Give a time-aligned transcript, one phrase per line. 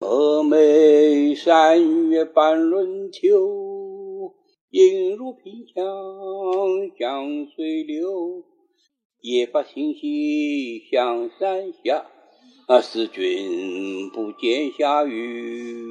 [0.00, 4.32] 峨眉山月半轮秋，
[4.70, 8.44] 影入平羌江水流。
[9.20, 12.06] 夜发星溪向三峡，
[12.68, 15.87] 啊，思君不见下渝。